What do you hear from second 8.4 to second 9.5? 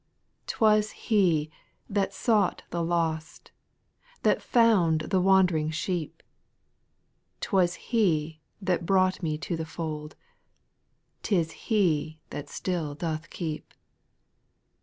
that brought me